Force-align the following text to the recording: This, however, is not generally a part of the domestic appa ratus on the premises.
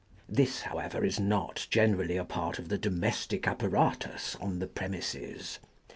This, 0.27 0.61
however, 0.61 1.05
is 1.05 1.19
not 1.19 1.67
generally 1.69 2.17
a 2.17 2.23
part 2.25 2.57
of 2.57 2.69
the 2.69 2.77
domestic 2.79 3.47
appa 3.47 3.69
ratus 3.69 4.35
on 4.41 4.57
the 4.57 4.65
premises. 4.65 5.59